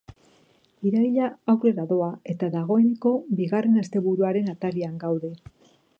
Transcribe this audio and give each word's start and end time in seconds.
Iraila 0.91 1.27
aurrera 1.53 1.85
doa 1.91 2.09
eta 2.35 2.49
dagoeneko 2.57 3.11
bigarren 3.43 3.77
asteburuaren 3.83 4.53
atarian 4.55 5.01
gaude. 5.05 5.33